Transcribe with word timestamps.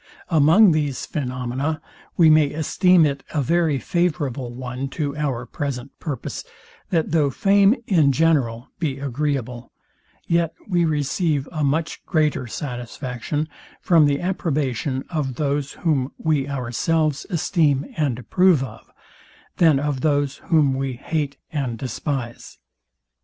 Among 0.29 0.71
these 0.71 1.05
phaenomena 1.05 1.79
we 2.17 2.27
may 2.31 2.49
esteem 2.53 3.05
it 3.05 3.23
a 3.35 3.43
very 3.43 3.77
favourable 3.77 4.51
one 4.51 4.87
to 4.97 5.15
our 5.15 5.45
present 5.45 5.91
purposes 5.99 6.43
that 6.89 7.11
though 7.11 7.29
fame 7.29 7.75
in 7.85 8.11
general 8.11 8.69
be 8.79 8.97
agreeable, 8.97 9.71
yet 10.25 10.55
we 10.67 10.85
receive 10.85 11.47
a 11.51 11.63
much 11.63 12.03
greater 12.07 12.47
satisfaction 12.47 13.47
from 13.79 14.07
the 14.07 14.19
approbation 14.19 15.03
of 15.11 15.35
those, 15.35 15.73
whom 15.73 16.11
we 16.17 16.49
ourselves 16.49 17.27
esteem 17.29 17.85
and 17.95 18.17
approve 18.17 18.63
of, 18.63 18.89
than 19.57 19.79
of 19.79 20.01
those, 20.01 20.37
whom 20.49 20.73
we 20.73 20.93
hate 20.93 21.37
and 21.51 21.77
despise. 21.77 22.57